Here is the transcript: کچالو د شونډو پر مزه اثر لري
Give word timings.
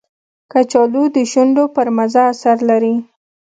کچالو 0.51 1.03
د 1.15 1.17
شونډو 1.31 1.63
پر 1.75 1.87
مزه 1.97 2.21
اثر 2.33 2.57
لري 2.69 2.95